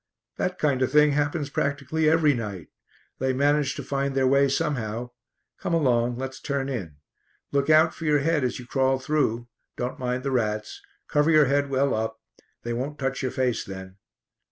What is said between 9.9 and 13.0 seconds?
mind the rats. Cover your head well up. They won't